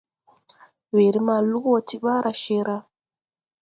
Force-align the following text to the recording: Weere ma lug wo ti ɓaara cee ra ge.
Weere 0.93 1.19
ma 1.27 1.35
lug 1.49 1.63
wo 1.71 1.77
ti 1.87 1.95
ɓaara 2.03 2.31
cee 2.41 2.63
ra 2.67 2.77
ge. 2.85 2.87